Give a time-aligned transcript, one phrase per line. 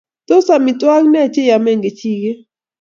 [0.27, 2.39] tos omitwogik ne che iomen kijiket